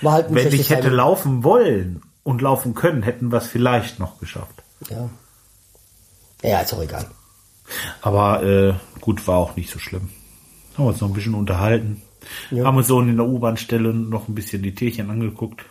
[0.00, 0.96] War halt ein Wenn ich hätte Timing.
[0.96, 4.62] laufen wollen und laufen können, hätten wir es vielleicht noch geschafft.
[4.90, 5.10] Ja.
[6.42, 7.06] Ja, ist auch egal.
[8.00, 10.10] Aber äh, gut, war auch nicht so schlimm.
[10.74, 12.02] Haben wir uns noch ein bisschen unterhalten.
[12.50, 12.64] Ja.
[12.64, 15.64] Haben uns so in der U-Bahn-Stelle noch ein bisschen die Tierchen angeguckt.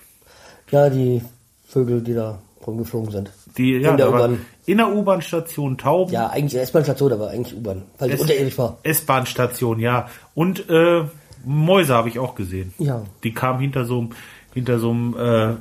[0.72, 1.22] Ja, die
[1.68, 3.32] Vögel, die da rumgeflogen sind.
[3.58, 4.46] Die, ja, in der U-Bahn.
[4.66, 6.12] in der U-Bahn-Station Tauben.
[6.12, 8.78] Ja, eigentlich S-Bahn-Station, aber eigentlich U-Bahn, weil die unterirdisch war.
[8.84, 10.08] S-Bahn-Station, ja.
[10.34, 11.04] Und äh,
[11.46, 12.74] Mäuse habe ich auch gesehen.
[12.80, 13.04] Ja.
[13.24, 14.10] Die kamen hinter so einem
[14.54, 15.56] hinter so einem äh,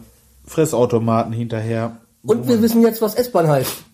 [0.46, 1.98] Fressautomaten hinterher.
[2.22, 3.84] Und wir wissen jetzt, was S-Bahn heißt.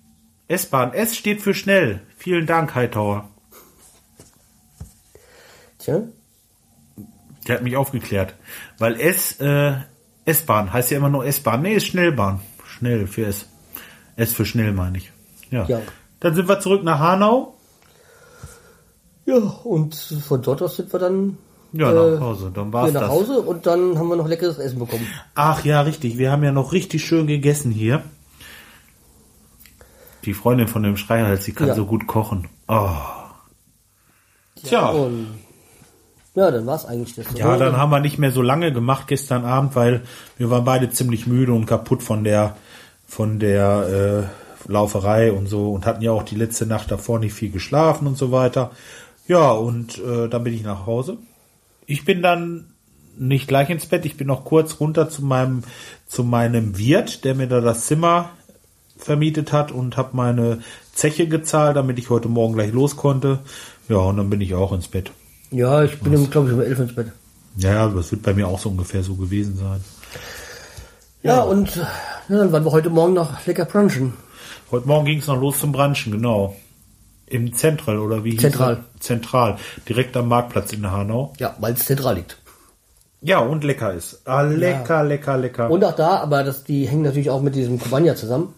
[0.49, 0.93] S-Bahn.
[0.93, 2.01] S steht für schnell.
[2.17, 3.29] Vielen Dank, Hightower.
[5.79, 6.03] Tja,
[7.49, 8.35] Der hat mich aufgeklärt.
[8.79, 9.73] Weil S, äh,
[10.27, 11.63] S-Bahn heißt ja immer nur S-Bahn.
[11.63, 12.41] Nee, ist Schnellbahn.
[12.81, 13.47] Schnell für S.
[14.17, 15.13] S für schnell, meine ich.
[15.51, 15.67] Ja.
[15.67, 15.81] Ja.
[16.21, 17.55] Dann sind wir zurück nach Hanau.
[19.27, 21.37] Ja, und von dort aus sind wir dann
[21.73, 22.51] Ja, äh, nach Hause.
[22.55, 23.11] Dann war's hier nach das.
[23.11, 25.07] Hause und dann haben wir noch leckeres Essen bekommen.
[25.35, 26.17] Ach ja, richtig.
[26.17, 28.03] Wir haben ja noch richtig schön gegessen hier.
[30.25, 31.75] Die Freundin von dem Schreihals, die kann Ja.
[31.75, 32.49] so gut kochen.
[32.67, 32.89] Oh.
[34.65, 34.89] Tja.
[34.89, 35.29] Und
[36.35, 37.27] ja, dann war's eigentlich das.
[37.37, 40.03] Ja, dann haben wir nicht mehr so lange gemacht gestern Abend, weil
[40.39, 42.57] wir waren beide ziemlich müde und kaputt von der
[43.11, 44.29] von der
[44.69, 48.07] äh, Lauferei und so und hatten ja auch die letzte Nacht davor nicht viel geschlafen
[48.07, 48.71] und so weiter.
[49.27, 51.19] Ja, und äh, dann bin ich nach Hause.
[51.87, 52.73] Ich bin dann
[53.19, 55.65] nicht gleich ins Bett, ich bin noch kurz runter zu meinem
[56.07, 58.31] zu meinem Wirt, der mir da das Zimmer
[58.97, 60.61] vermietet hat und habe meine
[60.95, 63.41] Zeche gezahlt, damit ich heute Morgen gleich los konnte.
[63.89, 65.11] Ja, und dann bin ich auch ins Bett.
[65.51, 67.09] Ja, ich bin, glaube ich, um elf ins Bett.
[67.57, 69.81] Ja, das wird bei mir auch so ungefähr so gewesen sein.
[71.23, 71.87] Ja, und ja,
[72.29, 74.15] dann waren wir heute Morgen noch lecker brunchen.
[74.71, 76.57] Heute Morgen ging es noch los zum Branchen, genau.
[77.27, 78.85] Im Zentral oder wie hieß Zentral.
[78.99, 79.07] es?
[79.07, 79.59] Zentral.
[79.89, 81.33] Direkt am Marktplatz in Hanau.
[81.39, 82.39] Ja, weil es zentral liegt.
[83.21, 84.23] Ja, und lecker ist.
[84.25, 85.71] Ah, lecker, lecker, lecker.
[85.71, 88.55] Und auch da, aber das, die hängen natürlich auch mit diesem Kubania zusammen.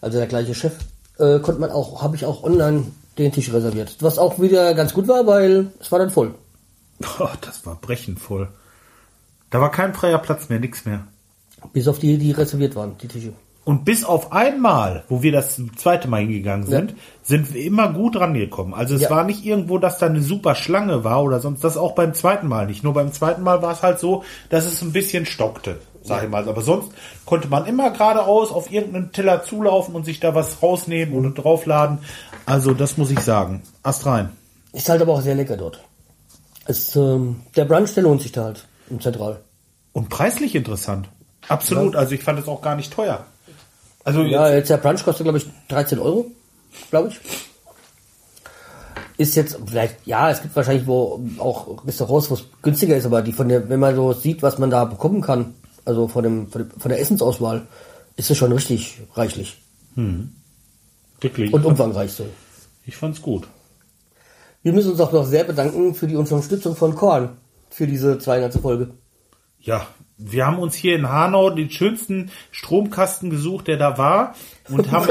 [0.00, 0.74] Also der gleiche Chef.
[1.18, 2.84] Äh, konnte man auch, habe ich auch online
[3.18, 3.96] den Tisch reserviert.
[4.00, 6.34] Was auch wieder ganz gut war, weil es war dann voll.
[7.20, 8.48] Oh, das war brechend voll.
[9.50, 11.06] Da war kein freier Platz mehr, nix mehr.
[11.72, 13.32] Bis auf die, die reserviert waren, die Tische.
[13.64, 18.16] Und bis auf einmal, wo wir das zweite Mal hingegangen sind, sind wir immer gut
[18.18, 18.72] rangekommen.
[18.72, 19.10] Also es Ja.
[19.10, 22.48] war nicht irgendwo, dass da eine super Schlange war oder sonst das auch beim zweiten
[22.48, 22.82] Mal nicht.
[22.82, 26.30] Nur beim zweiten Mal war es halt so, dass es ein bisschen stockte, sag ich
[26.30, 26.48] mal.
[26.48, 26.92] Aber sonst
[27.26, 31.98] konnte man immer geradeaus auf irgendeinen Teller zulaufen und sich da was rausnehmen und draufladen.
[32.46, 33.60] Also das muss ich sagen.
[33.82, 34.30] Ast rein.
[34.72, 35.84] Ist halt aber auch sehr lecker dort.
[36.64, 39.40] Es, ähm, der Brunch, der lohnt sich da halt im Zentral.
[39.92, 41.10] Und preislich interessant.
[41.48, 41.96] Absolut.
[41.96, 43.26] Also ich fand es auch gar nicht teuer.
[44.04, 46.30] Also Ja, jetzt, jetzt der Brunch kostet, glaube ich, 13 Euro,
[46.90, 47.20] glaube ich.
[49.16, 53.20] Ist jetzt vielleicht, ja, es gibt wahrscheinlich wo auch Restaurants, wo es günstiger ist, aber
[53.22, 56.48] die von der, wenn man so sieht, was man da bekommen kann, also von dem,
[56.48, 57.66] von, dem, von der Essensauswahl,
[58.16, 59.58] ist es schon richtig reichlich
[61.20, 61.52] wirklich.
[61.52, 62.26] und umfangreich so.
[62.84, 63.48] ich fand's gut.
[64.62, 67.36] Wir müssen uns auch noch sehr bedanken für die Unterstützung von Korn
[67.70, 68.54] für diese 200.
[68.54, 68.90] Folge.
[69.60, 69.86] Ja,
[70.18, 74.34] wir haben uns hier in Hanau den schönsten Stromkasten gesucht, der da war,
[74.68, 75.08] und haben,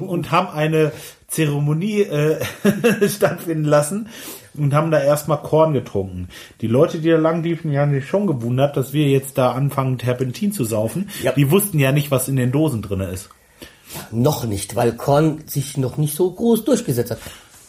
[0.00, 0.92] und haben eine
[1.28, 2.44] Zeremonie äh,
[3.08, 4.08] stattfinden lassen
[4.54, 6.28] und haben da erstmal Korn getrunken.
[6.60, 9.52] Die Leute, die da lang liefen, die haben sich schon gewundert, dass wir jetzt da
[9.52, 11.10] anfangen, Terpentin zu saufen.
[11.22, 11.32] Ja.
[11.32, 13.28] Die wussten ja nicht, was in den Dosen drinne ist.
[14.10, 17.18] Noch nicht, weil Korn sich noch nicht so groß durchgesetzt hat.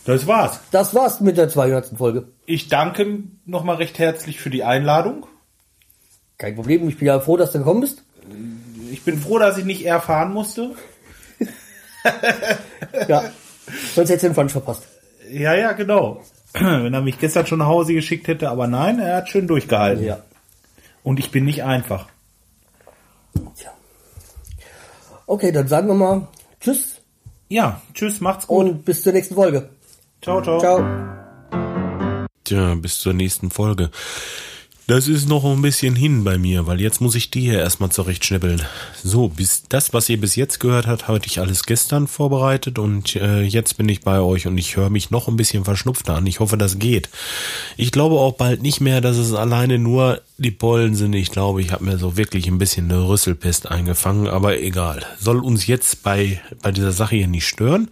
[0.05, 0.61] Das war's.
[0.71, 1.97] Das war's mit der 200.
[1.97, 2.29] Folge.
[2.45, 5.27] Ich danke nochmal recht herzlich für die Einladung.
[6.37, 8.03] Kein Problem, ich bin ja froh, dass du gekommen bist.
[8.91, 10.75] Ich bin froh, dass ich nicht eher fahren musste.
[13.09, 13.31] Ja,
[13.95, 14.83] sonst hättest du den Brunch verpasst.
[15.29, 16.23] Ja, ja, genau.
[16.53, 20.05] Wenn er mich gestern schon nach Hause geschickt hätte, aber nein, er hat schön durchgehalten.
[20.05, 20.19] Ja.
[21.03, 22.07] Und ich bin nicht einfach.
[23.55, 23.71] Tja.
[25.25, 26.27] Okay, dann sagen wir mal
[26.61, 27.01] Tschüss
[27.49, 28.65] Ja, tschüss, macht's gut.
[28.65, 29.69] und bis zur nächsten Folge.
[30.21, 30.59] ciao, ciao.
[30.59, 30.85] Ciao.
[32.45, 33.91] Tja, bis zur nächsten Folge.
[34.89, 37.91] Das ist noch ein bisschen hin bei mir, weil jetzt muss ich die hier erstmal
[37.91, 38.61] zurechtschnippeln.
[39.03, 43.17] So, bis das, was ihr bis jetzt gehört habt, habe ich alles gestern vorbereitet und
[43.17, 46.25] äh, jetzt bin ich bei euch und ich höre mich noch ein bisschen verschnupfter an.
[46.25, 47.09] Ich hoffe, das geht.
[47.75, 51.11] Ich glaube auch bald nicht mehr, dass es alleine nur die Pollen sind.
[51.15, 55.05] Ich glaube, ich habe mir so wirklich ein bisschen eine Rüsselpest eingefangen, aber egal.
[55.19, 57.89] Soll uns jetzt bei, bei dieser Sache hier nicht stören.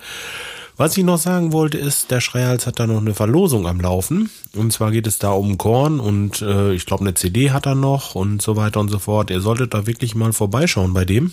[0.78, 4.30] Was ich noch sagen wollte, ist, der Schreihals hat da noch eine Verlosung am Laufen.
[4.54, 7.76] Und zwar geht es da um Korn und äh, ich glaube, eine CD hat er
[7.76, 9.30] noch und so weiter und so fort.
[9.30, 11.32] Ihr solltet da wirklich mal vorbeischauen bei dem.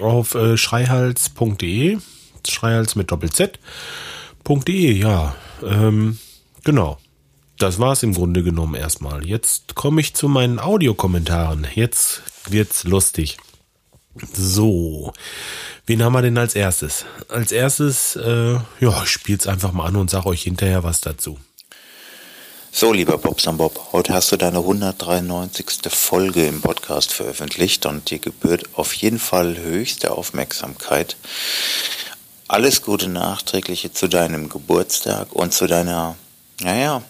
[0.00, 1.98] Auf äh, schreihals.de.
[2.46, 5.34] Schreihals mit Doppel-Z.de, ja.
[5.64, 6.18] Ähm,
[6.62, 6.98] genau.
[7.58, 9.26] Das war's im Grunde genommen erstmal.
[9.26, 11.66] Jetzt komme ich zu meinen Audiokommentaren.
[11.74, 13.38] Jetzt wird's lustig.
[14.32, 15.12] So,
[15.86, 17.04] wen haben wir denn als erstes?
[17.28, 21.38] Als erstes, äh, ja, ich spiel's einfach mal an und sag euch hinterher was dazu.
[22.72, 25.66] So, lieber Bobsan Bob, heute hast du deine 193.
[25.88, 31.16] Folge im Podcast veröffentlicht und dir gebührt auf jeden Fall höchste Aufmerksamkeit.
[32.48, 36.16] Alles Gute nachträgliche zu deinem Geburtstag und zu deiner,
[36.60, 37.02] naja,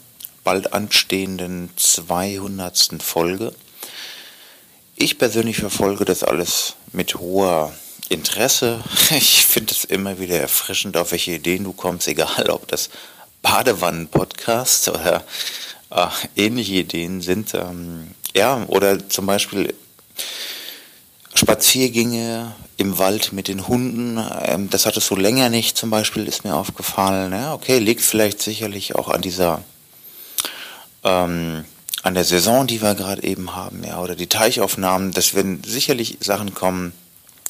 [0.45, 3.03] bald anstehenden 200.
[3.03, 3.53] Folge.
[4.99, 7.75] Ich persönlich verfolge das alles mit hoher
[8.09, 8.83] Interesse.
[9.11, 12.89] Ich finde es immer wieder erfrischend, auf welche Ideen du kommst, egal ob das
[13.43, 15.23] Badewannen-Podcast oder
[15.91, 17.53] äh, ähnliche Ideen sind.
[17.53, 19.75] Ähm, ja, oder zum Beispiel
[21.35, 24.19] Spaziergänge im Wald mit den Hunden.
[24.45, 27.33] Ähm, das hattest du länger nicht, zum Beispiel, ist mir aufgefallen.
[27.33, 29.63] Ja, okay, liegt vielleicht sicherlich auch an dieser
[31.05, 31.67] ähm,
[32.07, 36.19] an der Saison, die wir gerade eben haben, ja, oder die Teichaufnahmen, das werden sicherlich
[36.21, 36.93] Sachen kommen,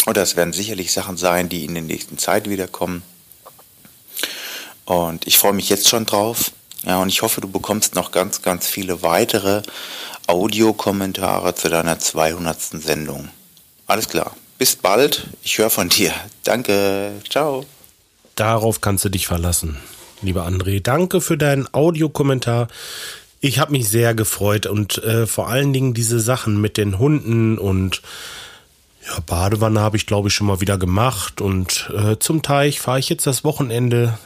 [0.07, 3.03] oder es werden sicherlich Sachen sein, die in der nächsten Zeit wiederkommen.
[4.87, 6.53] Und ich freue mich jetzt schon drauf.
[6.85, 9.61] Ja, und ich hoffe, du bekommst noch ganz, ganz viele weitere
[10.27, 12.59] Audiokommentare zu deiner 200.
[12.83, 13.29] Sendung.
[13.87, 14.35] Alles klar.
[14.57, 15.27] Bis bald.
[15.43, 16.15] Ich höre von dir.
[16.45, 17.13] Danke.
[17.29, 17.67] Ciao.
[18.37, 19.77] Darauf kannst du dich verlassen,
[20.23, 20.81] lieber André.
[20.81, 22.69] Danke für deinen Audiokommentar.
[23.47, 27.59] Ich habe mich sehr gefreut und äh, vor allen Dingen diese Sachen mit den Hunden
[27.59, 28.03] und
[29.07, 32.99] ja, Badewanne habe ich glaube ich schon mal wieder gemacht und äh, zum Teich fahre
[32.99, 34.19] ich jetzt das Wochenende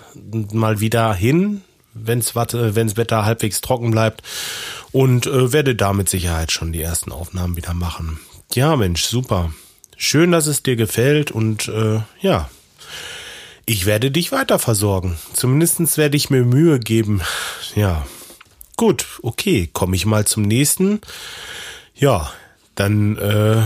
[0.54, 1.60] mal wieder hin,
[1.92, 4.22] wenn's warte, wenn's Wetter halbwegs trocken bleibt
[4.90, 8.20] und äh, werde da mit Sicherheit schon die ersten Aufnahmen wieder machen.
[8.54, 9.52] Ja, Mensch, super.
[9.98, 12.48] Schön, dass es dir gefällt und äh, ja,
[13.66, 15.18] ich werde dich weiter versorgen.
[15.34, 17.20] Zumindest werde ich mir Mühe geben.
[17.76, 18.06] Ja.
[18.80, 21.02] Gut, okay, komme ich mal zum nächsten.
[21.94, 22.30] Ja,
[22.76, 23.62] dann, äh,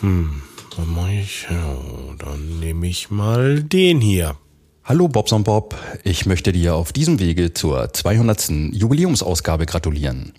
[0.00, 0.40] hm,
[0.74, 1.46] was mache ich?
[1.50, 1.76] Ja,
[2.18, 4.36] dann nehme ich mal den hier.
[4.84, 8.72] Hallo Bobson Bob, ich möchte dir auf diesem Wege zur 200.
[8.72, 10.32] Jubiläumsausgabe gratulieren.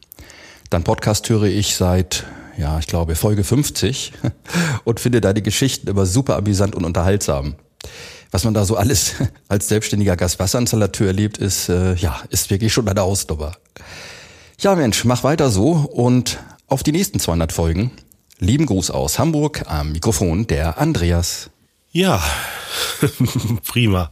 [0.72, 2.26] Dein Podcast höre ich seit,
[2.58, 4.14] ja, ich glaube, Folge 50
[4.86, 7.58] und finde deine Geschichten immer super amüsant und unterhaltsam.
[8.32, 9.16] Was man da so alles
[9.48, 13.54] als selbstständiger Gaswasserinstallateur erlebt, ist, äh, ja, ist wirklich schon eine Hausnummer.
[14.60, 17.92] Ja, Mensch, mach weiter so und auf die nächsten 200 Folgen.
[18.40, 21.50] Lieben Gruß aus Hamburg am Mikrofon der Andreas.
[21.92, 22.24] Ja,
[23.68, 24.10] prima.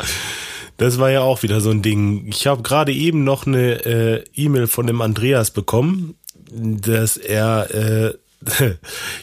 [0.77, 2.27] Das war ja auch wieder so ein Ding.
[2.27, 6.15] Ich habe gerade eben noch eine äh, E-Mail von dem Andreas bekommen,
[6.51, 8.13] dass er äh,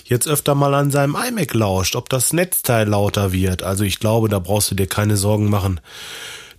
[0.05, 3.63] jetzt öfter mal an seinem iMac lauscht, ob das Netzteil lauter wird.
[3.63, 5.81] Also ich glaube, da brauchst du dir keine Sorgen machen.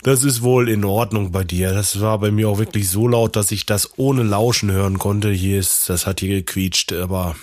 [0.03, 1.73] Das ist wohl in Ordnung bei dir.
[1.73, 5.31] Das war bei mir auch wirklich so laut, dass ich das ohne Lauschen hören konnte.
[5.31, 7.35] Hier ist, das hat hier gequietscht, aber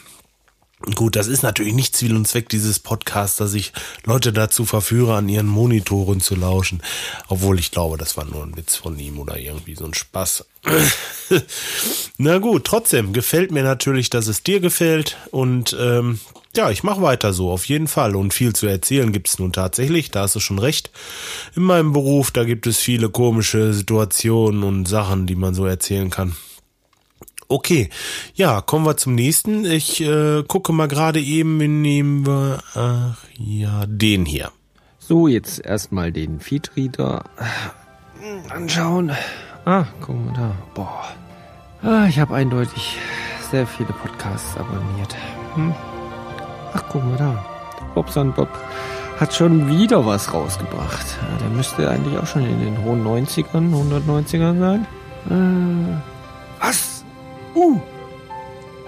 [0.94, 3.72] Gut, das ist natürlich nicht Ziel und Zweck dieses Podcasts, dass ich
[4.04, 6.82] Leute dazu verführe, an ihren Monitoren zu lauschen.
[7.28, 10.44] Obwohl ich glaube, das war nur ein Witz von ihm oder irgendwie so ein Spaß.
[12.18, 16.18] Na gut, trotzdem gefällt mir natürlich, dass es dir gefällt und ähm,
[16.54, 18.14] ja, ich mache weiter so, auf jeden Fall.
[18.14, 20.90] Und viel zu erzählen gibt's nun tatsächlich, da hast du schon recht.
[21.56, 26.10] In meinem Beruf, da gibt es viele komische Situationen und Sachen, die man so erzählen
[26.10, 26.36] kann.
[27.52, 27.90] Okay,
[28.34, 29.66] ja, kommen wir zum nächsten.
[29.66, 34.50] Ich äh, gucke mal gerade eben, nehmen wir, ach ja, den hier.
[34.98, 37.24] So, jetzt erstmal den Feedreader
[38.48, 39.12] anschauen.
[39.66, 40.56] Ah, guck mal da.
[40.72, 41.04] Boah.
[41.82, 42.96] Ah, ich habe eindeutig
[43.50, 45.14] sehr viele Podcasts abonniert.
[45.54, 45.74] Hm?
[46.72, 47.44] Ach, guck mal da.
[47.94, 48.48] Bobson Bob
[49.20, 51.18] hat schon wieder was rausgebracht.
[51.20, 54.86] Ja, der müsste eigentlich auch schon in den hohen 90ern, 190ern sein.
[55.28, 57.01] Äh, was?
[57.54, 57.78] Uh,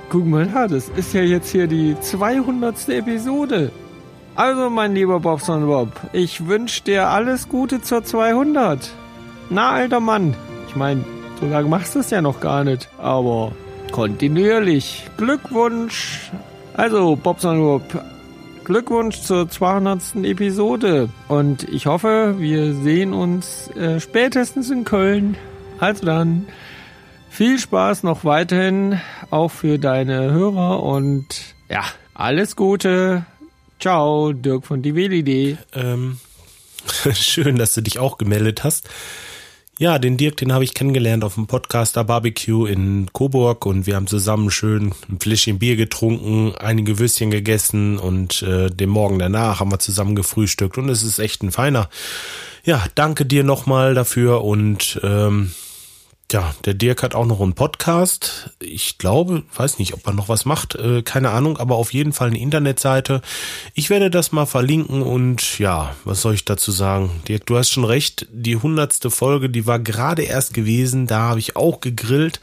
[0.09, 2.89] guck mal da, das ist ja jetzt hier die 200.
[2.89, 3.71] Episode.
[4.37, 8.91] Also, mein lieber Bobson Bob, ich wünsche dir alles Gute zur 200.
[9.51, 10.35] Na, alter Mann.
[10.69, 11.05] Ich meine,
[11.41, 13.53] so lange machst du es ja noch gar nicht, aber
[13.93, 15.07] kontinuierlich.
[15.17, 16.33] Glückwunsch.
[16.75, 17.83] Also, Bobson Bob,
[18.65, 20.17] Glückwunsch zur 200.
[20.25, 21.11] Episode.
[21.29, 25.37] Und ich hoffe, wir sehen uns äh, spätestens in Köln.
[25.79, 26.47] Also dann.
[27.35, 31.27] Viel Spaß noch weiterhin, auch für deine Hörer und
[31.69, 31.83] ja,
[32.15, 33.27] alles Gute.
[33.81, 35.59] Ciao, Dirk von die WLID.
[35.75, 36.21] Ähm,
[37.13, 38.89] schön, dass du dich auch gemeldet hast.
[39.81, 43.97] Ja, den Dirk, den habe ich kennengelernt auf dem Podcaster Barbecue in Coburg und wir
[43.97, 49.59] haben zusammen schön ein Fläschchen Bier getrunken, einige Würstchen gegessen und äh, den Morgen danach
[49.59, 51.91] haben wir zusammen gefrühstückt und es ist echt ein feiner.
[52.63, 55.51] Ja, danke dir nochmal dafür und ähm,
[56.35, 58.51] ja, der Dirk hat auch noch einen Podcast.
[58.59, 62.13] Ich glaube, weiß nicht, ob er noch was macht, äh, keine Ahnung, aber auf jeden
[62.13, 63.23] Fall eine Internetseite.
[63.73, 67.23] Ich werde das mal verlinken und ja, was soll ich dazu sagen?
[67.29, 71.39] Dirk, du hast schon recht, die hundertste Folge, die war gerade erst gewesen, da habe
[71.39, 72.41] ich auch gegrillt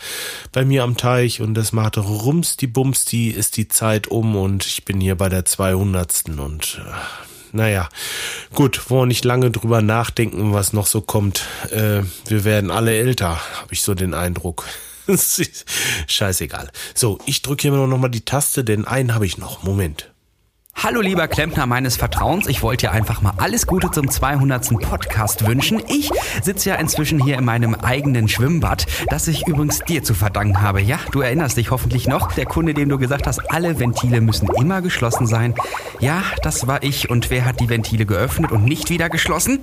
[0.54, 4.38] bei mir am Teich und das machte rums die Bums, die ist die Zeit um
[4.38, 6.30] und ich bin hier bei der 200.
[6.40, 7.90] und äh, naja,
[8.54, 11.46] gut, wollen nicht lange drüber nachdenken, was noch so kommt.
[11.72, 14.66] Äh, wir werden alle älter, habe ich so den Eindruck.
[16.08, 16.72] Scheißegal.
[16.94, 19.64] So, ich drücke hier noch mal die Taste, denn einen habe ich noch.
[19.64, 20.11] Moment.
[20.76, 24.80] Hallo lieber Klempner meines Vertrauens, ich wollte dir einfach mal alles Gute zum 200.
[24.80, 25.80] Podcast wünschen.
[25.88, 26.10] Ich
[26.42, 30.82] sitze ja inzwischen hier in meinem eigenen Schwimmbad, das ich übrigens dir zu verdanken habe.
[30.82, 34.50] Ja, du erinnerst dich hoffentlich noch, der Kunde, dem du gesagt hast, alle Ventile müssen
[34.60, 35.54] immer geschlossen sein.
[36.00, 39.60] Ja, das war ich und wer hat die Ventile geöffnet und nicht wieder geschlossen?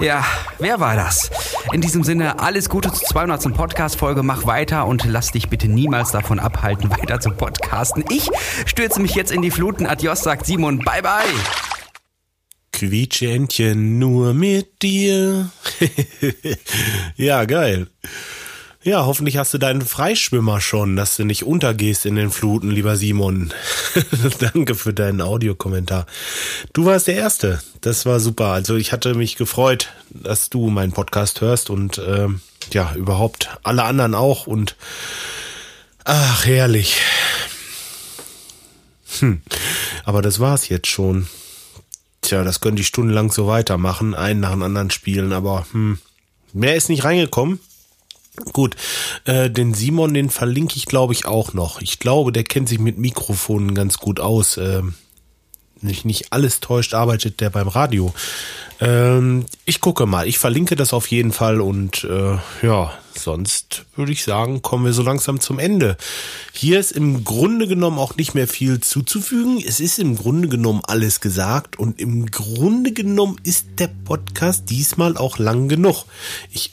[0.00, 0.24] Ja,
[0.58, 1.30] wer war das?
[1.72, 3.52] In diesem Sinne, alles Gute zur 200.
[3.54, 8.02] Podcast-Folge, mach weiter und lass dich bitte niemals davon abhalten, weiter zu podcasten.
[8.08, 8.30] Ich
[8.64, 9.86] stürze mich jetzt in die Fluten.
[9.86, 10.78] Adios, sagt Simon.
[10.78, 11.24] Bye, bye.
[12.72, 15.50] Quietschentchen nur mit dir.
[17.16, 17.86] ja, geil.
[18.82, 22.96] Ja, hoffentlich hast du deinen Freischwimmer schon, dass du nicht untergehst in den Fluten, lieber
[22.96, 23.54] Simon.
[24.38, 26.04] Danke für deinen Audiokommentar.
[26.74, 27.62] Du warst der Erste.
[27.80, 28.48] Das war super.
[28.48, 32.28] Also ich hatte mich gefreut, dass du meinen Podcast hörst und äh,
[32.72, 34.46] ja, überhaupt alle anderen auch.
[34.46, 34.76] Und
[36.04, 37.00] ach, herrlich.
[39.20, 39.42] Hm.
[40.04, 41.28] Aber das war's jetzt schon.
[42.22, 45.98] Tja, das könnte ich stundenlang so weitermachen, einen nach dem anderen spielen, aber hm,
[46.52, 47.60] mehr ist nicht reingekommen.
[48.52, 48.76] Gut,
[49.26, 51.80] äh, den Simon, den verlinke ich glaube ich auch noch.
[51.80, 54.56] Ich glaube, der kennt sich mit Mikrofonen ganz gut aus.
[54.56, 54.82] Äh,
[55.80, 58.14] nicht, nicht alles täuscht, arbeitet der beim Radio.
[58.80, 64.12] Ähm, ich gucke mal, ich verlinke das auf jeden Fall und äh, ja, sonst würde
[64.12, 65.96] ich sagen, kommen wir so langsam zum Ende.
[66.52, 69.62] Hier ist im Grunde genommen auch nicht mehr viel zuzufügen.
[69.64, 75.16] Es ist im Grunde genommen alles gesagt und im Grunde genommen ist der Podcast diesmal
[75.16, 76.04] auch lang genug.
[76.50, 76.72] Ich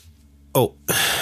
[0.54, 0.74] Oh,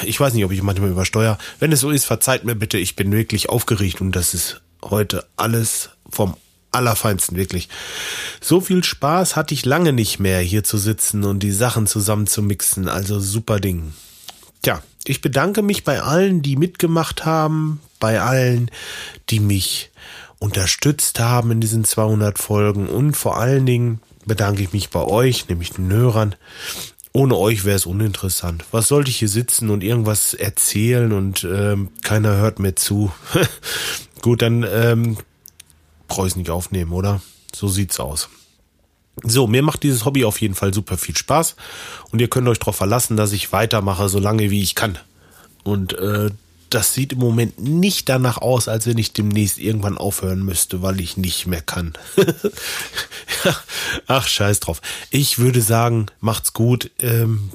[0.04, 1.38] ich weiß nicht, ob ich manchmal übersteuere.
[1.60, 5.24] Wenn es so ist, verzeiht mir bitte, ich bin wirklich aufgeregt und das ist heute
[5.36, 6.34] alles vom
[6.72, 7.68] Allerfeinsten, wirklich.
[8.40, 12.26] So viel Spaß hatte ich lange nicht mehr, hier zu sitzen und die Sachen zusammen
[12.26, 12.88] zu mixen.
[12.88, 13.92] Also super Ding.
[14.62, 18.70] Tja, ich bedanke mich bei allen, die mitgemacht haben, bei allen,
[19.30, 19.90] die mich
[20.38, 25.48] unterstützt haben in diesen 200 Folgen und vor allen Dingen bedanke ich mich bei euch,
[25.48, 26.34] nämlich den Hörern.
[27.12, 28.64] Ohne euch wäre es uninteressant.
[28.70, 33.10] Was sollte ich hier sitzen und irgendwas erzählen und ähm, keiner hört mir zu?
[34.22, 35.16] Gut, dann ähm,
[36.10, 37.22] brauche nicht aufnehmen, oder?
[37.54, 38.28] So sieht's aus.
[39.22, 41.56] So, mir macht dieses Hobby auf jeden Fall super viel Spaß
[42.10, 44.98] und ihr könnt euch darauf verlassen, dass ich weitermache, so lange wie ich kann.
[45.62, 46.30] Und äh,
[46.70, 51.00] das sieht im Moment nicht danach aus, als wenn ich demnächst irgendwann aufhören müsste, weil
[51.00, 51.94] ich nicht mehr kann.
[54.06, 54.80] Ach, scheiß drauf.
[55.10, 56.90] Ich würde sagen, macht's gut.
[57.00, 57.50] Ähm,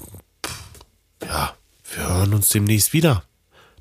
[1.23, 1.53] ja,
[1.95, 3.23] wir hören uns demnächst wieder.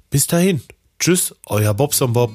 [0.09, 0.62] Bis dahin.
[1.01, 2.33] Tschüss, euer Bobson Bob.